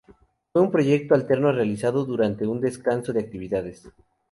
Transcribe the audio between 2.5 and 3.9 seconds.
"descanso" de actividades.